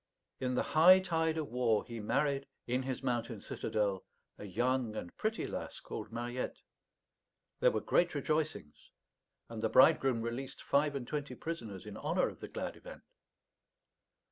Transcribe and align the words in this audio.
In 0.39 0.55
the 0.55 0.63
high 0.63 0.99
tide 0.99 1.37
of 1.37 1.49
war 1.51 1.85
he 1.85 1.99
married, 1.99 2.47
in 2.65 2.81
his 2.81 3.03
mountain 3.03 3.39
citadel, 3.39 4.03
a 4.39 4.45
young 4.45 4.95
and 4.95 5.15
pretty 5.15 5.45
lass 5.45 5.79
called 5.79 6.11
Mariette. 6.11 6.57
There 7.59 7.69
were 7.69 7.81
great 7.81 8.15
rejoicings; 8.15 8.89
and 9.47 9.61
the 9.61 9.69
bridegroom 9.69 10.23
released 10.23 10.63
five 10.63 10.95
and 10.95 11.07
twenty 11.07 11.35
prisoners 11.35 11.85
in 11.85 11.97
honour 11.97 12.27
of 12.29 12.39
the 12.39 12.47
glad 12.47 12.77
event. 12.77 13.03